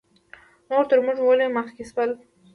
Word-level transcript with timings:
نور 0.69 0.83
تر 0.89 0.99
موږ 1.05 1.17
ولې 1.21 1.47
مخکې 1.57 1.83
شول؟ 1.89 2.11